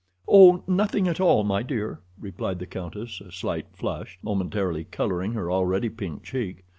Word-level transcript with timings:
"Oh, 0.27 0.63
nothing 0.65 1.07
at 1.07 1.19
all, 1.21 1.43
my 1.43 1.61
dear," 1.61 1.99
replied 2.19 2.57
the 2.57 2.65
countess, 2.65 3.21
a 3.21 3.31
slight 3.31 3.67
flush 3.73 4.17
momentarily 4.23 4.83
coloring 4.85 5.33
her 5.33 5.51
already 5.51 5.89
pink 5.89 6.23
cheek. 6.23 6.65